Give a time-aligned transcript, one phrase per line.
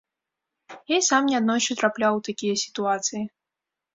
[0.93, 3.21] Я і сам неаднойчы трапляў у такія сітуацыі.